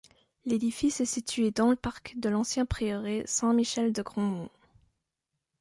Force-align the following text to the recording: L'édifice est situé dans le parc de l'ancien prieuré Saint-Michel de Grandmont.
L'édifice 0.45 0.99
est 0.99 1.05
situé 1.05 1.51
dans 1.51 1.69
le 1.69 1.75
parc 1.75 2.15
de 2.19 2.27
l'ancien 2.27 2.65
prieuré 2.65 3.21
Saint-Michel 3.27 3.93
de 3.93 4.01
Grandmont. 4.01 4.49